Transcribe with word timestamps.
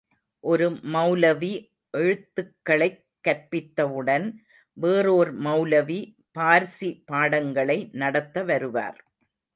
ஒரு 0.39 0.69
மெளலவி 0.69 1.51
எழுத்துக்களைக் 1.97 3.05
கற்பித்தவுடன் 3.27 4.33
வேறோர் 4.73 5.39
மெளலவி 5.39 5.99
பார்சி 6.39 7.01
பாடங்களை 7.05 7.89
நடத்த 7.91 8.43
வருவார். 8.43 9.05